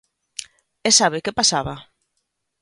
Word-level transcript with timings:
¿E 0.87 0.89
sabe 0.99 1.23
que 1.25 1.37
pasaba? 1.39 1.75